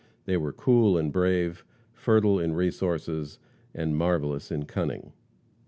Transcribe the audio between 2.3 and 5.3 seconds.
in resources, and marvelous in cunning.